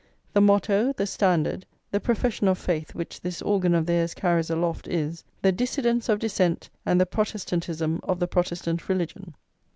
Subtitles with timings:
[0.33, 4.87] The motto, the standard, the profession of faith which this organ of theirs carries aloft,
[4.87, 9.35] is: "The Dissidence of Dissent and the Protestantism of the Protestant religion."